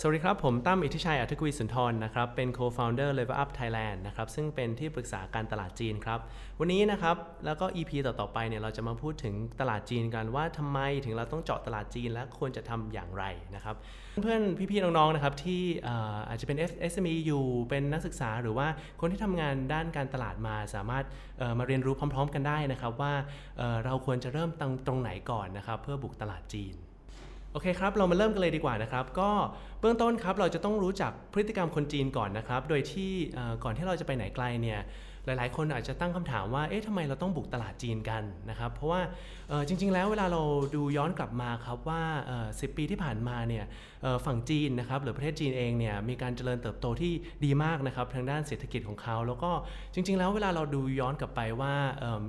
[0.00, 6.18] สวัสดีครับ ผมตั้มอิทธิชัยอัธกุลสุนทรนะครับ เป็น co-founder Level Up Thailand นะครับ ซึ่งเป็นที่ปรึกษาการตลาดจีนครับ
[6.60, 13.76] วันนี้นะครับ แล้วก็ EP ต่อ ๆ ไปเนี่ย เราจะมาพูดถึงตลาดจีนกันว่าทำไมถึงเราต้องเจาะตลาดจีนและควรจะทำอย่างไรนะครับ
[14.22, 15.62] เพื่อนๆ พี่ๆ น้อง ๆ นะครับ ที่
[16.28, 16.56] อาจจะเป็น
[16.92, 18.66] SME อยู่ เป็นนักศึกษาหรือว่า
[19.00, 21.04] คนที่ทำงานด้านการตลาดมาสามารถ
[21.58, 23.12] มาเรียนรู้พร้อม ๆ กันได้นะครับว่า
[23.84, 24.50] เราควรจะเริ่ม
[24.86, 26.76] ตรงไหนก่อนนะครับเพื่อบุกตลาดจีน
[27.52, 29.30] โอเคครับ เรามาเริ่มกันเลยดีกว่านะครับ ก็
[29.80, 33.12] เบื้องต้นครับ เราจะต้องรู้จักพฤติกรรมคนจีนก่อนนะครับ โดยที่
[33.64, 34.80] ก่อนที่เราจะไปไหนไกลเนี่ย
[35.28, 39.00] หลายๆ คนอาจจะตั้งคำถามว่า เอ๊ะทำไมเราต้องบุกตลาดจีนกันนะครับ เพราะว่า
[39.68, 40.42] จริง ๆ แล้วเวลาเรา
[40.74, 43.64] ดูย้อนกลับมาครับว่าเอ่อ10 ปีที่ผ่านมาเนี่ย
[44.26, 47.12] ฝั่งจีนนะครับหรือประเทศจีนเองเนี่ยมีการเจริญเติบโตที่
[47.44, 49.50] ดีมากนะครับทางด้านเศรษฐกิจของเขา แล้วก็
[49.94, 51.74] จริง ๆ แล้วเวลาเราดูย้อนกลับไปว่า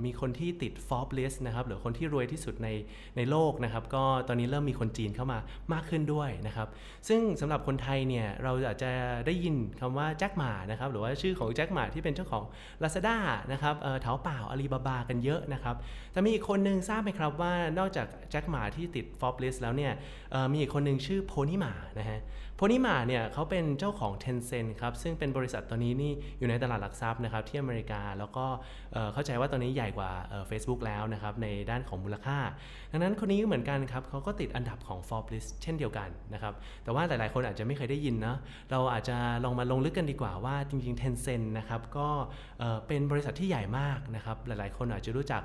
[0.04, 2.68] มีคนที่ติด Forbes list นะครับหรือคนที่รวยที่สุดใน
[3.16, 5.38] ในโลกนะครับก็ตอนนี้เริ่มมีคนจีนเข้ามา
[5.72, 6.68] มากขึ้นด้วยนะครับ
[7.08, 8.90] ซึ่งสำหรับคนไทยเนี่ยเราอาจจะ
[9.26, 12.44] ได้ยินคำว่าแจ็คหมานะครับหรือว่าชื่อของแจ็คหมาที่เป็นเจ้าของ
[12.90, 13.16] Lazada
[13.52, 15.76] นะครับเถาเปล่าอาลีบาบากันเยอะนะครับ
[16.12, 19.92] แต่มีอีกคนนึงทราบไหมครับว่านอกจากแจ็คหมาที่ติดฟอร์บส์แล้วเนี่ย
[20.52, 22.20] มีอีกคนนึงชื่อโพนี่หมานะฮะ
[22.60, 28.46] โพนี่หมาเนี่ยเขาเป็นเจ้าของ Tencent ครับซึ่งเป็นบริษัทตอนนี้นี่อยู่ในตลาดหลักทรัพย์นะครับที่อเมริกาแล้วก็
[29.12, 30.10] เข้าใจว่าตอนนี้ใหญ่กว่า
[30.48, 32.38] เฟซบุ๊กแล้วนะครับในด้านของมูลค่า
[32.92, 38.36] ดังนั้นคนนี้ก็เหมือนกันครับเขาก็ติดอันดับของ Forbes list เช่นเดียวกันนะครับแต่ว่าหลายๆ คนอาจจะไม่เคยได้ยินนะ
[38.70, 42.08] เราอาจจะลองมาลงลึกกันดีกว่าว่าจริงๆ Tencent นะครับก็
[42.86, 45.42] เป็นบริษัทที่ใหญ่มากนะครับหลายๆ คนอาจจะรู้จัก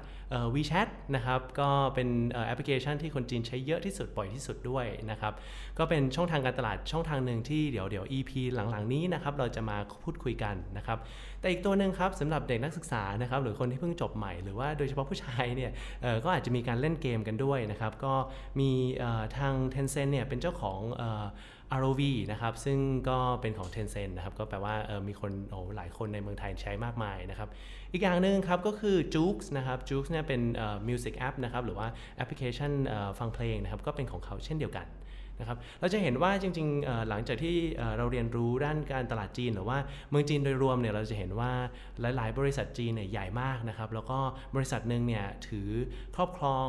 [0.55, 2.09] WeChat นะครับก็เป็น
[2.47, 5.33] แอปพลิเคชันที่คนจีนใช้เยอะที่สุดบ่อยที่สุดด้วยนะครับ
[5.77, 10.97] ก็เป็นช่องทางการตลาดช่องทางหนึ่งที่เดี๋ยวเดี๋ยว EP หลังๆนี้นะครับเราจะมาพูดคุยกันนะครับ
[11.39, 15.71] แต่อีกตัวหนึ่งครับสำหรับเด็กนักศึกษานะครับหรือคนที่เพิ่งจบใหม่หรือว่าโดยเฉพาะผู้ชายเนี่ย
[16.05, 18.13] ออก็อาจจะมีการเล่นเกมกันด้วยนะครับก็
[18.59, 18.71] มี
[19.03, 21.25] ออทาง Tencent เนี่ยเป็นเจ้าของออ
[21.81, 22.01] ROV
[22.31, 22.79] นะครับซึ่ง
[23.09, 27.49] ก็เป็นของ Tencent นะครับก็แปลว่าออมีคนโอ้หลายคนในเมืองไทยใช้มากมายนะครับ
[27.93, 31.87] อีกอย่างหนึ่งครับก็คือ Joox นะครับ Joox เนี่ยเป็นออ music app นะครับหรือว่า
[32.17, 32.71] แอปพลิเคชัน
[33.19, 34.87] ฟังเพลงนะครับก็เป็นของเขาเช่นเดียวกัน
[35.39, 37.55] นะครับเราจะเห็นว่าจริงๆหลังจากที่
[37.97, 39.77] เราเรียนรู้ด้านการตลาดจีน หรือว่า
[40.09, 41.51] เมืองจีนโดยรวมเนี่ยเราจะเห็นว่า
[42.01, 44.19] หลาย ๆ บริษัทจีนเนี่ยใหญ่มากนะครับแล้วก็
[44.55, 45.69] บริษัทหนึ่งเนี่ยถือ
[46.15, 46.67] ครอบครอง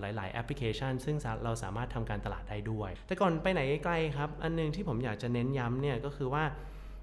[0.00, 6.44] หลาย ๆ แอปพลิเคชัน ซึ่งเราสามารถทำการตลาดได้ด้วย แต่ก่อนไปไหนไกลครับ อันหนึ่งที่ผมอยากจะเน้นย้ำเนี่ยก็คือว่า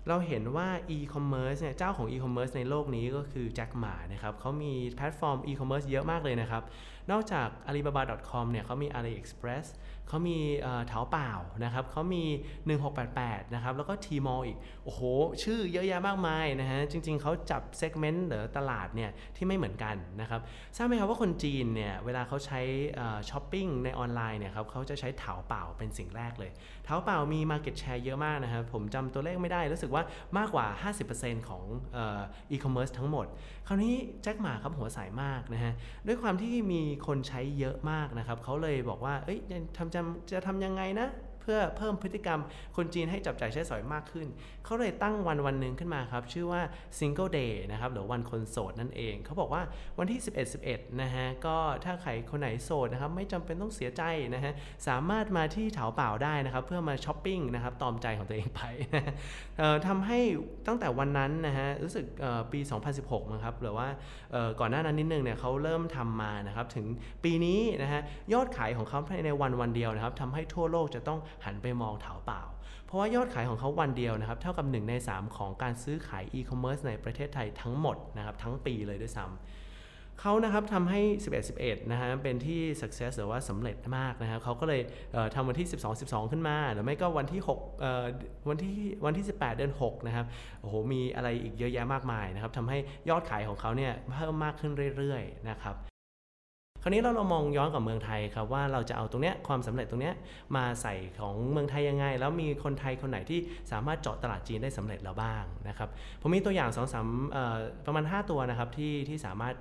[0.09, 6.63] เราเห็นว่า e-commerce เนี่ยเจ้าของ e-commerce ในโลกนี้ก็คือแจ็คหมานะครับเขามีแพลตฟอร์ม e-commerce เยอะมากเลยนะครับ
[7.11, 9.67] นอกจาก alibaba.com เนี่ยเขามี aliexpress
[10.07, 11.31] เขามีเอ่อเถาเป่า
[11.63, 12.23] นะครับเขามี
[12.87, 15.01] 1688 นะครับ แล้วก็ Tmall อีก โอ้โห
[15.43, 20.41] ชื่อเยอะแยะมากมายนะฮะ จริง ๆ เขาจับเซกเมนต์หรือตลาดเนี่ยที่ไม่เหมือนกันนะครับ
[20.75, 22.61] ทราบไหมครับว่าคนจีนเนี่ยเวลาเขาใช้
[23.29, 26.51] ช้อปปิ้งในออนไลน์เนี่ยครับเขาจะใช้เถาเปล่าเป็นสิ่งแรกเลย
[26.85, 30.03] เถาเปล่ามี Market Share เยอะมากนะครับผมจำตัวเลขไม่ได้รู้สึกว่า
[30.37, 30.65] มากกว่า
[31.07, 33.25] 50%ของเอีคอมเมิร์ซทั้งหมด
[33.67, 33.93] คราวนี้
[34.23, 35.73] แจ็คหม่าครับหัวใสมากนะฮะ
[36.07, 39.39] ด้วยความที่มีคนใช้เยอะมากนะครับเขาเลยบอกว่าเอ้ย
[39.77, 41.07] ทำจะจะทำยังไงนะ
[41.43, 42.39] เพื่อเพิ่มพฤติกรรม
[42.75, 44.27] คนจีนให้จับจ่ายใช้สอยมากขึ้น
[44.65, 46.61] เขาเลยตั้งวันวันหนึ่งขึ้นมาครับชื่อว่า
[46.97, 49.61] Single Day นะครับหรือวันคนโสดนั่นเอง เขาบอกว่า
[49.99, 54.03] วันที่ 11 11นะฮะก็ถ้าใครคนไหนโสดนะครับไม่จำเป็นต้องเสียใจ
[54.33, 54.53] นะฮะ
[54.87, 58.61] สามารถมาที่เถาเป่าได้นะครับเพื่อมาช้อปปิ้งนะครับปลอบใจของตัวเองไป
[59.87, 60.19] ทำให้
[60.67, 62.05] ตั้งแต่วันนั้นนะฮะรู้สึก
[62.51, 62.59] ปี
[62.95, 63.87] 2016มั้งครับหรือว่า
[64.59, 66.85] ก่อนหน้านั้นนิดนึงเนี่ยเขาเริ่มทำมานะครับถึง
[67.23, 68.01] ปีนี้นะฮะ
[68.33, 72.41] ยอดขายของเขาภายในวันวันเดียวนะครับทำให้ทั่วโลกจะต้องหันไปมองเถาเปล่า
[72.85, 79.33] เพราะว่ายอดขายของเขาวันเดียวนะครับ เท่ากับ 1 ใน 3 ของการซื้อขายอีคอมเมิร์ซในประเทศไทยทั้งหมดนะครับ ทั้งปีเลยด้วยซ้ำ
[80.21, 84.81] เขานะครับทำให้ 11 11 นะฮะเป็นที่ success หรือว่าสำเร็จมากนะครับเขาก็เลย
[85.11, 90.25] เทำวันที่ 12 12 ขึ้นมา หรือไม่ก็วันที่6วันที่วันที่ 18 เดือน 6 นะครับ
[90.61, 92.77] โอ้โห มีอะไรอีกเยอะแยะมากมายนะครับทำให้
[93.09, 95.75] ยอดขายของเขาเนี่ยเพิ่มมากขึ้นเรื่อยๆ นะครับ
[96.85, 100.15] คราวนี้เราเรามองย้อนกับเมืองไทยครับว่าเราจะเอาตรงเนี้ยความสำเร็จตรงเนี้ย
[100.55, 103.39] มาใส่ของเมืองไทยยังไง แล้วมีคนไทยคนไหนที่
[103.71, 105.89] สามารถเจาะตลาดจีนได้สำเร็จแล้วบ้างนะครับ
[106.21, 106.95] ผมมีตัวอย่าง2อส
[107.85, 109.55] ประมาณ 5 ตัวนะครับที่ที่สามารถ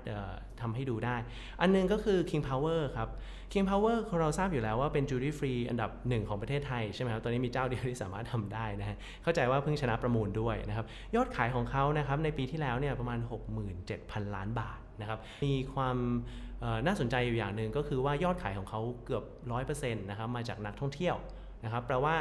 [0.61, 1.15] ทำให้ดูได้
[1.61, 3.09] อันนึงก็คือ King Power ครับ
[3.53, 10.85] King Power เราทราบอยู่แล้วว่าเป็น duty free อันดับหนึ่งของประเทศไทยใช่ไหมครับตอนนี้มีเจ้าเดียวที่สามารถทำได้นะฮะเข้าใจว่าเพิ่งชนะประมูลด้วยนะครับ
[11.15, 13.19] ยอดขายของเขานะครับในปีที่แล้วเนี่ยประมาณ
[13.77, 15.97] 67,000 ล้านบาทนะครับมีความ
[16.85, 19.23] น่าสนใจอยู่อย่างหนึ่งก็คือว่ายอดขายของเขาเกือบ
[19.63, 21.15] 100%นะครับมาจากนักท่องเที่ยว
[21.63, 22.15] นะครับแปลว่า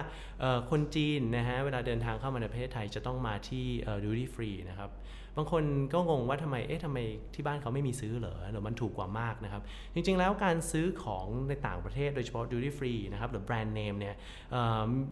[0.71, 3.67] คนจีนนะฮะเวลาเดินทางเข้ามาในประเทศไทยจะต้องมาที่
[4.05, 4.91] duty free นะครับ
[5.37, 6.99] บางคนก็งงว่าทำไม เอ๊ะทำไม
[7.35, 9.63] ที่บ้านเขาไม่มีซื้อเหรอหรือมันถูกกว่ามากนะครับ
[9.95, 14.15] จริงๆ แล้วการซื้อของในต่างประเทศโดยเฉพาะ duty free นะครับ หรือแบรนด์เนมเนี่ย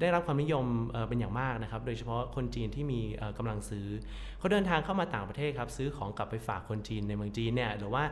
[0.01, 0.65] ได้รับความนิยม
[1.09, 3.01] เป็นอย่างมากนะครับ โดยเฉพาะคนจีนที่มี
[3.39, 3.87] กำลังซื้อ
[4.39, 8.05] เขาเดินทางเข้ามาต่างประเทศครับ ซื้อของกลับไปฝากคนจีนในเมืองจีนเนี่ย หรือว่า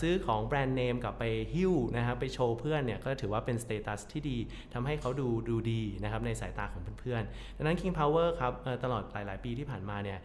[0.00, 1.24] ซื้อของแบรนด์เนมกลับไป
[1.54, 4.38] หิ้วนะครับ ไปโชว์เพื่อนเนี่ย ก็ถือว่าเป็น status ที่ดี
[4.74, 8.52] ทำให้เขาดูดูดีนะครับในสายตาของเพื่อนๆ ดังนั้น King Power ครับ
[8.84, 10.18] ตลอดหลาย ๆ ปีที่ผ่านมาเนี่ย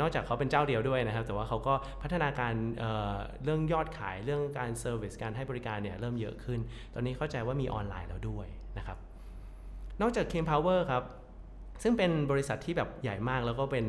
[0.00, 6.60] นอกจากเขาเป็นเจ้าเดียวด้วยนะครับ แต่ว่าเขาก็พัฒนาการเรื่องยอดขายเรื่องการ service การให้บริการเนี่ยเริ่มเยอะขึ้น
[6.94, 8.46] ตอนนี้เข้าใจว่ามีออนไลน์แล้วด้วย
[8.78, 8.98] นะครับ
[10.00, 11.02] นอกจาก King Power ครับ
[11.82, 13.84] ซึ่งเป็นบริษัทที่แบบใหญ่มากแล้วก็เป็น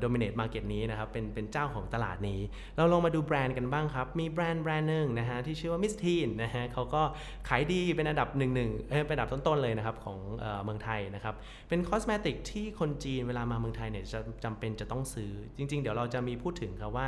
[0.00, 2.40] dominate market นี้นะครับเป็นเป็นเจ้าของตลาดนี้
[2.76, 7.02] เราลองมาดูแบรนด์กันบ้างครับ มีแบรนด์แบรนด์หนึ่งนะฮะที่ชื่อว่ามิสทีนนะฮะเขาก็
[7.48, 8.70] ขายดีเป็นอันดับหนึ่งหนึ่ง
[9.08, 10.18] เป็นอันดับต้นๆเลยนะครับของ
[10.64, 11.34] เมืองไทยนะครับ
[11.68, 17.06] เป็นคอสเมติกที่คนจีนเวลามาเมืองไทยเนี่ยจะจำเป็นจะต้องซื้อจริง ๆ เดี๋ยวเราจะมีพูดถึงครับว่า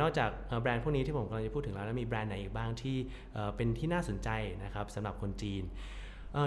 [0.00, 0.30] นอกจาก
[0.62, 2.96] แบรนด์พวกนี้ที่ผมกำลังจะพูดถึงแล้วแล้วมีแบรนด์ไหนอีกบ้างที่
[3.56, 4.28] เป็นที่น่าสนใจ
[4.64, 5.62] นะครับสำหรับคนจีน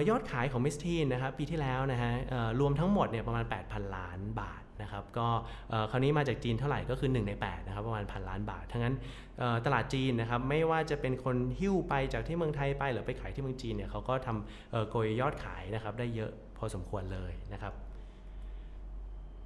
[0.10, 2.12] ยอดขายของมิสทีนนะครับปีที่แล้วนะฮะ
[2.60, 5.28] รวมทั้งหมดเนี่ยประมาณ 8,000 ล้านบาทนะครับก็
[5.92, 8.96] คราวนี้มาจากจีนเท่าไหร่ก็คือ 1 ใน8นะครับประมาณพันล้านบาททั้งนั้น
[9.66, 17.74] ตลาดจีนนะครับไม่ว่าจะเป็นคนหิ้วไปจากที่เมืองไทยไปหรือไปขายที่เมืองจีนเนี่ยเขาก็ทำโกยยอดขายนะครับได้เยอะพอสมควรเลยนะครับ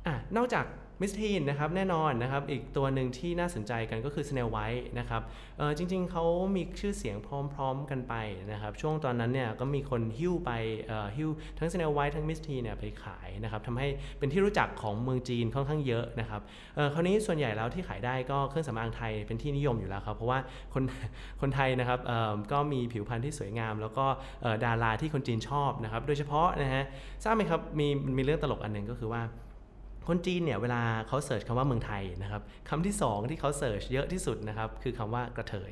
[0.05, 0.07] อ
[0.37, 0.65] นอกจาก
[1.01, 5.21] มิสทีนนะครับแน่นอนนะครับอีกตัวหนึ่งที่น่าสนใจกันก็คือ Snail White นะครับ
[5.77, 6.25] จริงๆเขา
[6.55, 8.13] มีชื่อเสียงพร้อมๆกันไป
[8.51, 10.51] นะครับช่วงตอนนั้นเนี่ยก็มีคนหิ้วไป
[11.17, 11.29] หิ้ว
[11.59, 13.87] ทั้ง Snail White ทั้งมิสทีเนี่ยไปขายนะครับทำให้
[14.19, 16.41] เป็นที่รู้จักของเมืองจีนค่อนข้างเยอะนะครับ
[16.93, 20.39] คราวนี้ส่วนใหญ่แล้วที่ขายได้ก็เครื่องสำอางไทยเป็นที่นิยมอยู่แล้วครับเพราะว่า
[20.73, 20.83] คน
[21.41, 21.99] คนไทยนะครับ
[22.51, 24.05] ก็มีผิวพรรณที่สวยงาม แล้วก็
[24.65, 26.83] ดาราที่คนจีนชอบนะครับโดยเฉพาะนะฮะ
[27.23, 27.87] ทราบไหมครับมี
[28.17, 29.23] มีเรื่องตลกอันหนึ่งก็คือว่า
[30.09, 35.71] คนจีนเนี่ยเวลาเขาเสิร์ชคำว่าเมืองไทยนะครับคำที่ 2 ที่เขาเสิร์ชเยอะที่สุดนะครับคือคำว่ากระเทย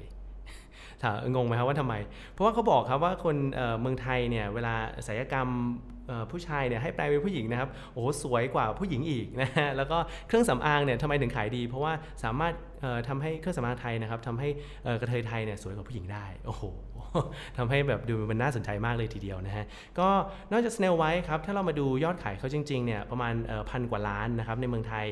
[1.02, 1.96] ถามงงไหมครับว่าทำไม
[2.34, 3.36] เพราะว่าเขาบอกครับว่าคน
[3.82, 4.74] เมืองไทยเนี่ยเวลา
[5.08, 5.50] ศิลปกรรม
[6.32, 9.98] ผู้ชายเนี่ยให้แปลเป็นผู้หญิงนะครับ โอ้โหสวยกว่าผู้หญิงอีกนะฮะแล้วก็
[10.28, 11.94] เครื่องสำอางเนี่ยทำไมถึงขายดี เพราะว่า
[12.24, 12.54] สามารถ
[13.08, 14.50] ทำให้เครื่องสำอางไทยนะครับทำให้
[15.02, 16.64] กระเทยไทยเนี่ยสวยกว่าผู้หญิงได้ โอ้โห
[17.58, 19.66] ทำให้แบบดูมันน่าสนใจมากเลยทีเดียวนะฮะ
[20.00, 20.08] ก็
[20.52, 23.34] นอกจาก Snail White ครับ ถ้าเรามาดูยอดขายเขาจริงๆเนี่ยประมาณ
[23.70, 25.06] พันกว่าล้านนะครับในเมืองไทย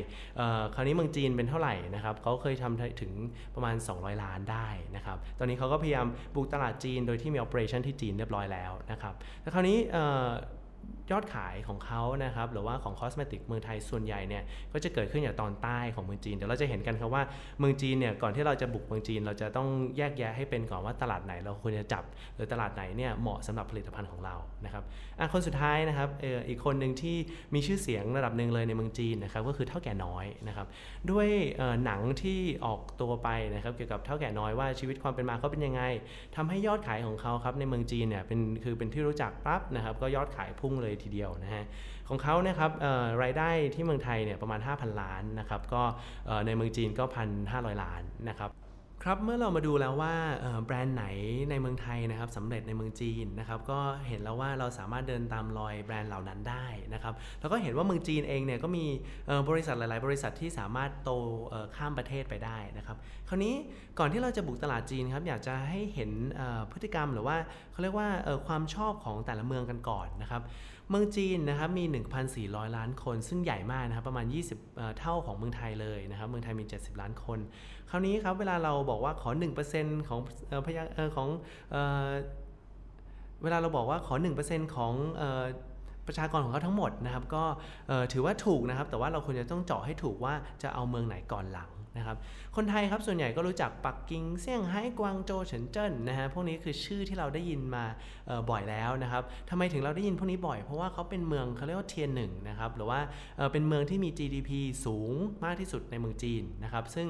[0.75, 3.11] คราวนี้เมืองจีนเป็นเท่าไหร่นะครับเขาเคยทำถึง
[3.55, 9.77] ประมาณ 200 ล้านได้นะครับ ตอนนี้เขาก็พยายามบุกตลาดจีนโดยที่มี operation ที่จีนเรียบร้อยแล้วนะครับแต่คราวนี้
[11.11, 14.43] ยอดขายของเขานะครับหรือว่าของคอสเมติกเมืองไทยส่วนใหญ่เนี่ย
[14.73, 17.23] ก็จะเกิดขึ้นจากตอนใต้ของเมืองจีนเดี๋ยวเราจะเห็นกันครับว่า
[17.59, 19.67] เมืองจีนเนี่ยก่อนที่เราจะบุกเมืองจีน เราจะต้อง
[19.97, 22.03] แยกแยะให้เป็นก่อนว่าตลาดไหนเราควรจะจับ
[22.35, 24.35] หรือตลาดไหนเนี่ยเหมาะสำหรับผลิตภัณฑ์ของเรา
[24.65, 24.83] นะครับ
[25.19, 27.17] อะคนสุดท้ายนะครับอออีกคนหนึ่งที่
[27.53, 30.67] มีชื่อเสียงระดับหนึ่งเลยในเมืองจีนนะครับก็คือเท่าแก่น้อยนะครับ
[31.11, 31.27] ด้วย
[31.85, 35.81] หนังที่ออกตัวไปนะครับเกี่ยวกับเท่าแก่น้อยว่าชีวิตความเป็นมาเขาเป็นยังไง
[36.35, 41.63] ทำให้ยอดขายของเขาครับในเมืองจีนเนี่ยเป็นคือเป็นที่รู้จักปั๊บนะครับก็ยอดขายพุ่งเลยทีเดียวนะฮะ
[42.09, 42.71] ของเขานะครับ
[43.23, 45.83] รายได้ที่เมืองไทยเนี่ยประมาณ 5,000 ล้านนะครับก็
[46.45, 47.05] ในเมืองจีนก็
[47.43, 48.49] 1,500 ล้านนะครับ
[49.07, 50.13] ครับเมื่อเรามาดูแล้วว่า
[50.65, 51.05] แบรนด์ไหน
[51.49, 58.85] ในเมืองไทยนะครับสำเร็จในเมืองจีนนะครับก็เห็นแล้วว่าเราสามารถเดินตามรอยแบรนด์เหล่านั้นได้นะครับแล้วก็เห็นว่าเมืองจีนเองเนี่ยก็มี
[59.49, 61.11] บริษัทหลาย ๆ บริษัทที่สามารถโต
[61.75, 62.97] ข้ามประเทศไปได้นะครับ
[63.29, 63.53] คราวนี้
[63.99, 66.11] ก่อนที่เราจะบุกตลาดจีนครับอยากจะให้เห็น
[66.71, 67.37] พฤติกรรมหรือว่า
[67.71, 68.09] เขาเรียกว่า
[68.47, 70.43] ความชอบของแต่ละเมืองกันก่อนนะครับ
[70.89, 71.83] เมืองจีนนะครับมี
[72.31, 74.25] 1,400 ล้านคน ซึ่งใหญ่มากนะครับประมาณ
[74.61, 77.39] 20 เท่าของเมืองไทยเลยนะครับเมืองไทยมี 70 ล้านคน
[77.89, 79.29] คราวนี้ครับเวลาเราบอกอกว่าขอ
[79.69, 80.19] 1%ของ
[80.65, 80.83] พยา
[81.15, 81.29] ของ
[83.43, 84.93] เวลาเราบอกว่าขอ 1%ของ
[86.07, 87.43] ประชากรของเขาทั้งหมดนะครับ ก็
[88.13, 90.33] ถือว่าถูกนะครับ แต่ว่าเราควรจะต้องเจาะให้ถูกว่า
[90.63, 92.17] จะเอาเมืองไหนก่อนหลัง นะครับ
[92.55, 97.83] คนไทยครับส่วนใหญ่ก็รู้จักปักกิ่งเซี่ยงไฮ้กวางโจวเฉินเจิ้นนะฮะพวกนี้คือชื่อที่เราได้ยินมา
[98.49, 102.99] บ่อยแล้วนะครับทำไมถึงเราได้ยินพวกนี้บ่อยเพราะว่าเขาเป็นเมืองเขาเรียกว่าเทียนหนึ่งนะครับหรือว่า
[103.51, 104.51] เป็นเมืองที่มี GDP
[104.85, 105.11] สูง
[105.45, 107.07] มากที่สุดในเมืองจีนนะครับซึ่ง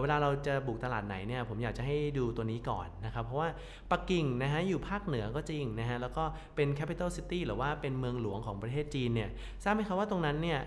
[0.00, 3.48] เวลาเราจะบุกตลาดไหนเนี่ยผมอยากจะให้ดูตัวนี้ก่อนนะครับเพราะว่า
[3.90, 6.24] ปักกิ่งนะฮะอยู่ภาคเหนือก็จริงนะฮะแล้วก็
[6.56, 9.30] เป็น capital city หรือว่าเป็นเมืองหลวงของประเทศจีนเนี่ย
[9.64, 10.60] ทราบไหมครับว่าตรงนั้นเนี่ย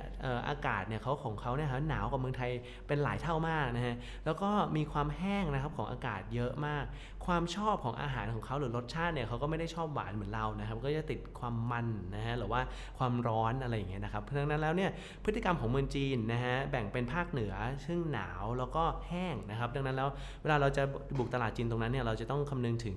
[0.50, 2.52] อากาศเนี่ยเขาของเขาเนี่ยหนาวกว่าเมืองไทย
[2.88, 3.96] เป็นหลายเท่ามากากนะฮะ
[4.26, 6.86] แล้วก็มีความแห้งนะครับของอากาศเยอะมาก
[7.26, 12.62] ความชอบของอาหารของเขาหรือรสชาติเนี่ยเขาก็ไม่ได้ชอบหวานเหมือนเรานะครับก็จะติดความมันนะฮะหรือว่า
[12.98, 14.92] ความร้อนอะไรอย่างเงี้ยนะครับเพราะฉะนั้นแล้วเนี่ย
[15.24, 17.54] พฤติกรรมของเมืองจีนนะฮะแบ่งเป็นภาคเหนือ
[17.86, 20.10] ซึ่งหนาวแล้วก็แห้งนะครับ ดังนั้นแล้ว
[20.42, 20.84] เวลาเราจะ
[21.18, 22.96] บุกตลาดจีนตรงนั้นเนี่ยเราจะต้องคำนึงถึง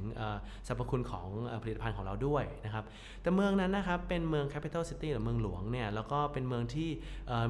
[0.66, 1.26] สรรพคุณของ
[1.62, 2.84] ผลิตภัณฑ์ของเราด้วยนะครับ
[3.22, 6.88] แต่เมืองนั้นนะครับเป็นเมือง capital city หรือเมืองหลวงเนี่ยแล้วก็เป็นเมืองที่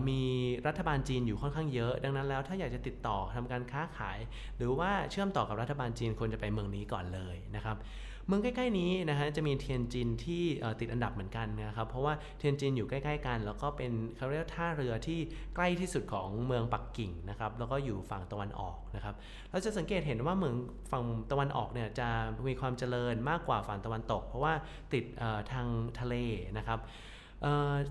[0.08, 0.20] มี
[0.66, 4.18] รัฐบาลจีนอยู่ค่อนข้างเยอะ ดังนั้นแล้วถ้าอยากจะติดต่อทำการค้าขาย
[4.56, 7.78] หรือว่าเชื่อมต่อกับรัฐบาลจีนควรจะไปเมืองนี้ก่อนเลยนะครับ
[8.26, 10.44] เมืองใกล้ๆนี้นะฮะจะมีเทียนจินที่
[10.80, 15.18] ติดอันดับเหมือนกันนะครับเพราะว่าเทียนจินอยู่ใกล้ๆกัน แล้วก็เป็นเขาเรียกท่าเรือที่
[15.56, 19.14] ใกล้ที่สุดของเมืองปักกิ่งนะครับแล้วก็อยู่ฝั่งตะวันออกนะครับ
[19.50, 20.54] เราจะสังเกตเห็นว่าเมือง
[20.92, 22.08] ฝั่งตะวันออกเนี่ยจะ
[22.48, 24.52] มีความเจริญมากกว่าฝั่งตะวันตก เพราะว่า
[24.92, 25.04] ติด
[25.52, 25.66] ทาง
[26.00, 26.14] ทะเล
[26.58, 26.78] นะครับ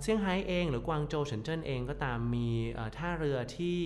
[0.01, 2.47] เซี่ยงไฮ้เองหรือกวางโจวเฉินเจิ้นเองก็ตามมี
[2.97, 3.77] ท่าเรือที่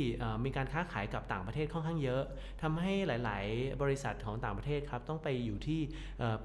[0.46, 2.24] มีการค้าขายกับต่างประเทศค่อนข้างเยอะ
[2.62, 5.82] ทำให้หลาย ๆ บริษัทของต่างประเทศครับต้องไปอยู่ที่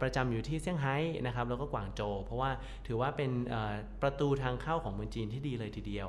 [0.00, 2.50] ประจำอยู่ที่เซี่ยงไฮ้นะครับแล้วก็กวางโจวเพราะว่า
[2.87, 3.30] ถือว่าเป็น
[4.02, 6.09] ประตูทางเข้าของเมืองจีนที่ดีเลยทีเดียว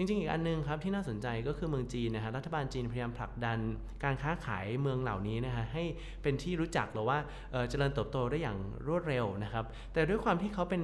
[0.00, 3.58] จริง ๆ อีกอันนึงครับที่น่าสนใจก็คือเมืองจีนนะฮะรัฐบาลจีนพยายามผลักดัน
[4.04, 5.84] การค้าขายเมืองเหล่านี้นะฮะให้
[6.22, 7.18] เป็นที่รู้จักหรือว่า
[7.68, 10.82] เจริญเติบโตได้อย่างรวดเร็วนะครับ แต่ด้วยความที่เขาเป็น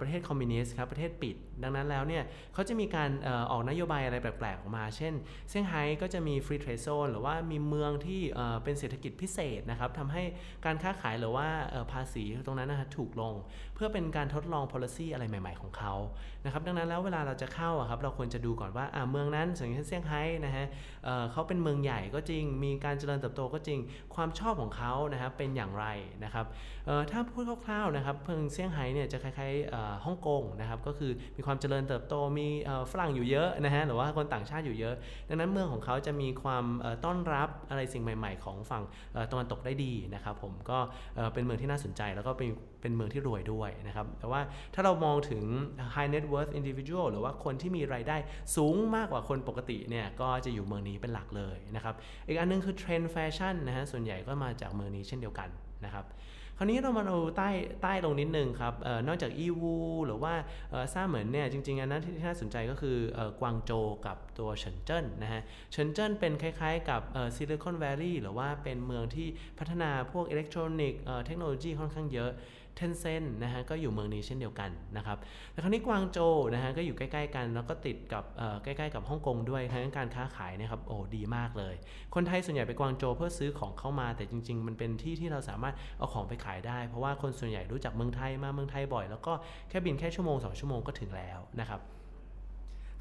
[0.00, 2.24] ประเทศคอมมิวนิสต์ครับประเทศปิด ดังนั้นแล้วเนี่ย
[2.54, 3.10] เขาจะมีการ
[3.50, 5.14] ออกนโยบายอะไรแปลกๆออกมา เช่น
[5.48, 8.20] เซี่ยงไฮ้ก็จะมี free trade zone หรือว่ามีเมืองที่
[8.64, 10.22] เป็นเศรษฐกิจพิเศษนะครับทำให้
[10.64, 11.48] การค้าขายหรือว่า
[11.92, 13.34] ภาษีตรงนั้นนะฮะถูกลง
[13.74, 15.94] เพื่อเป็นการทดลอง policy อะไรใหม่ ๆของเขา
[16.44, 20.66] นะครับดังนั้นแล้วเวลาเราจะเข้าครับเราควรจะดููก่อนว่าเมืองนั้นอย่างเช่นเซี่ยงไฮ้นะฮะ
[21.04, 23.78] เเขาเป็นเมืองใหญ่ก็จริง มีการเจริญเติบโตก็จริง
[24.14, 25.86] ความชอบของเขานะครับเป็นอย่างไร
[26.24, 26.46] นะครับ
[27.10, 32.46] ถ้าพูดคร่าวๆนะครับเมืองเซี่ยงไฮ้เนี่ยจะคล้ายๆฮ่องกงนะครับก็คือมีความเจริญเติบโตมี
[32.90, 34.94] ฝรั่งอยู่เยอะนะฮะหรือว่าคนต่างชาติอยู่เยอะ
[35.28, 36.64] ดังนั้นเมืองของเขาจะมีความ
[37.04, 38.82] ต้อนรับอะไรสิ่งใหม่ ๆ ของฝั่ง
[39.30, 40.78] ตะวันตกได้ดีนะครับผมก็
[41.34, 42.48] เป็นเมืองที่น่าสนใจแล้วก็เป็น
[42.82, 44.40] เป็นเมืองที่รวยด้วยนะครับแต่ว่า
[44.74, 45.44] ถ้าเรามองถึง
[45.94, 48.16] high net worth individual หรือว่าคนที่มีรายได้
[48.56, 51.94] สูงมากกว่าคนปกติเนี่ยก็จะอยู่เมืองนี้เป็นหลักเลยนะครับ
[52.28, 55.48] อีกอันนึงคือเทรนด์แฟชั่นนะฮะส่วนใหญ่ก็มาจากเมืองนี้เช่นเดียวกัน
[55.84, 56.06] นะครับ
[56.60, 57.50] คราวนี้เรามาดูใต้
[57.82, 59.74] ใต้ลงนิดนึงครับออนอกจากอีวู
[60.06, 60.34] หรือว่า
[60.92, 62.96] ซ่าเหมือนเนี่ยจริงๆอันนั้นที่น่าสนใจก็คือ
[63.40, 63.72] กวางโจ
[64.06, 65.42] กับตัวเฉินเจิ้นนะฮะ
[65.72, 67.00] เซินเจิ้นเป็นคล้ายๆกับ
[67.36, 72.30] Silicon Valley หรือว่าเป็นเมืองที่พัฒนาพวกอิเล็กทรอนิกส์เทคโนโลยีค่อนข้างเยอะ
[72.78, 75.18] Tencent นะฮะก็อยู่เมืองนี้เช่นเดียวกันนะครับ
[75.52, 76.18] แต่คราวนี้กวางโจว
[76.54, 78.24] นะฮะก็อยู่ใกล้ๆกัน แล้วก็ติดกับ
[78.64, 81.74] ใกล้ๆกับฮ่องกงด้วยทั้งการค้าขายนะครับโอ้ดีมากเลย
[82.14, 89.32] คนไทยส่วนใหญ่ไปกวางโจวเพื่อซื้อของเข้ามา แต่จริง ๆ มันเป็นที่ที่เราสามารถเอาของไปขายได้ เพราะว่าคนส่วนใหญ่รู้จักเมืองไทยมาเมืองไทยบ่อย แล้วก็
[89.68, 91.82] แค่บินแค่ชั่วโมง2ชั่วโมงก็ถึงแล้วนะครับ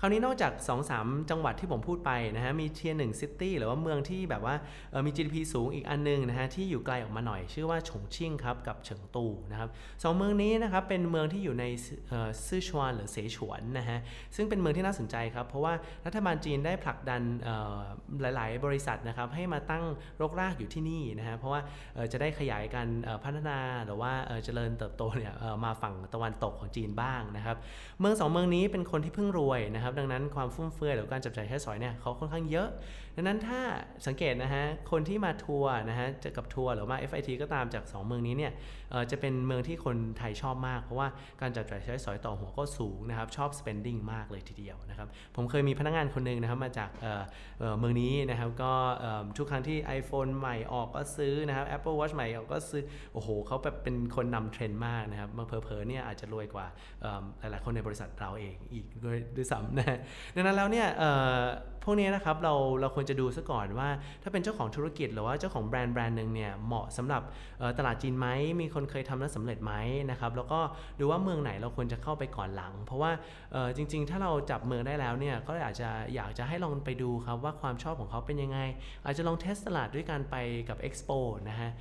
[0.01, 0.53] คราวนี้นอกจาก
[0.91, 4.55] 2-3 จังหวัดที่ผมพูดไปนะฮะมี tier หนึ่ง city หรือว่าเมืองที่แบบว่า
[5.05, 9.69] มี GDP สูงอีกอันนึงนะฮะที่อยู่ไกลออกมาหน่อย ชื่อว่าฉงชิ่งครับกับเฉิงตูนะครับ
[10.03, 11.65] สองเมืองนี้นะครับเป็นเมืองที่อยู่ใน
[12.47, 13.99] ซื่อชวนหรือเสฉวนนะฮะ
[14.35, 15.73] ซึ่งเป็นเมืองที่น่าสนใจครับ เพราะว่า
[16.05, 17.21] รัฐบาลจีนได้ผลักดัน
[18.21, 19.83] หลาย ๆ บริษัทนะครับให้มาตั้ง
[20.21, 21.61] รกรากอยู่ที่นี่นะฮะเพราะว่า
[22.11, 22.87] จะได้ขยายการ
[23.23, 24.11] พัฒนาหรือว่า
[24.43, 25.33] เจริญเติบโตเนี่ย
[25.65, 27.57] มาฝั่งตะวันตกของจีนบ้างนะครับ
[27.99, 32.69] เมืองสองเมืองนี้เป็นคนที่เพิ่งรวยนะครับครับ ดังนั้นความฟุ่มเฟือยหรือการจับจ่ายใช้สอยเนี่ยเขาค่อนข้างเยอะ
[33.15, 33.61] ดังนั้นถ้า
[34.07, 38.51] สังเกตนะฮะคนที่มาทัวร์นะฮะจะกับทัวร์หรือมา FIT ก็ตามจาก 2 เมืองนี้เนี่ย
[39.11, 41.07] จะเป็นเมืองที่คนไทยชอบมาก เพราะว่า
[41.41, 46.89] การจับจ่ายใช้สอยต่อหัวก็สูงนะครับชอบ spending มากเลยทีเดียวนะครับผมเคยมีพนักงานคนหนึ่งนะครับมาจาก
[47.79, 48.73] เมืองนี้นะครับก็
[49.37, 56.65] ทุกครั้งที่ iPhone ใหม่ออกก็ซื้อนะครับ Apple Watch ใหม่ออกก็ซื้อโอ้โหเขาแบบเป็นคนนำเทรนด์มากนะครับมาเพอๆเนี่ยอาจจะรวยกว่า
[57.39, 58.85] หลายๆคนในบริษัทเราเองอีก
[59.35, 59.97] ด้วยซ้ำนะ
[60.35, 60.87] ดังนั้นแล้วเนี่ย
[61.89, 63.89] วกนี้นะครับเราเราควรจะดูซะก่อนว่า
[64.23, 67.21] ถ้าเป็นเจ้าของธุรกิจหรือว่าเจ้าของแบรนด์แบรนด์หนึ่งเนี่ยเหมาะสำหรับ
[67.77, 68.27] ตลาดจีนไหม
[68.61, 69.73] มีคนเคยทำแล้วสำเร็จไหม
[70.11, 70.59] นะครับแล้วก็
[70.99, 73.11] ดูว่าเมืองไหนเราควรจะเข้าไปก่อนหลัง เพราะว่า
[73.75, 78.59] จริง ๆ ถ้าเราจับเมืองได้แล้วเนี่ยก็อยากจะอยากจะให้ลองไปดูครับว่าความชอบของเขาเป็นยังไง
[79.05, 80.35] อาจจะลองเทสตลาดด้วยการไป
[80.69, 81.09] กับเอ็กซ์โป
[81.49, 81.71] นะฮะ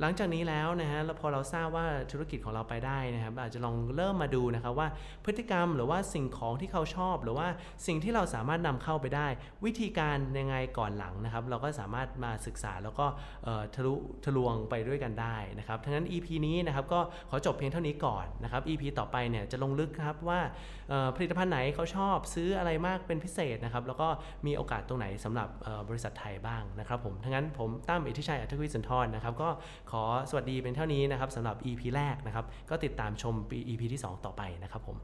[0.00, 4.88] หลังจากนี้แล้วนะฮะแล้วพอเราทราบว่าธุรกิจของเราไปได้นะครับอาจจะลองเริ่มมาดูนะครับว่า
[5.24, 7.46] พฤติกรรมหรือว่าสิ่งของที่เขาชอบ หรือว่า
[7.86, 9.26] สิ่งที่เราสามารถนำเข้าไปได้
[9.64, 13.06] วิธีการยังไงก่อนหลังนะครับ เราก็สามารถมาศึกษาแล้วก็
[13.74, 13.94] ทะลุ
[14.24, 20.40] ทะลวงไปด้วยกันได้นะครับทั้งนั้น EP นี้นะครับก็ขอจบเพียงเท่านี้ก่อนนะครับ EP ต่อไปเนี่ยจะลงลึกครับว่า
[21.16, 24.08] ผลิตภัณฑ์ไหนเขาชอบซื้ออะไรมากเป็นพิเศษนะครับแล้วก็
[24.46, 25.48] มีโอกาสตรงไหนสำหรับ
[25.88, 29.48] บริษัทไทยบ้างนะครับผมทั้งนั้นผมตั้มอิทธิชัยอัธวิสุนทรนะครับก็
[29.90, 33.34] ขอสวัสดีเป็นเท่านี้นะครับสำหรับ EP แรกนะครับก็ติดตามชม
[33.68, 34.96] EP ที่ 2 ต่อไปนะครับผม